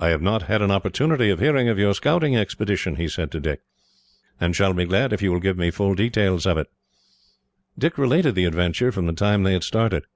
[0.00, 3.38] "I have not had an opportunity of hearing of your scouting expedition," he said to
[3.38, 3.60] Dick,
[4.40, 6.66] "and shall be glad if you will give me full details of it."
[7.78, 10.06] Dick related the adventure, from the time they had started.